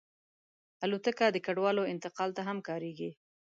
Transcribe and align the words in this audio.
الوتکه 0.85 1.25
د 1.31 1.37
کډوالو 1.45 1.89
انتقال 1.93 2.29
ته 2.37 2.41
هم 2.47 2.57
کارېږي. 2.67 3.11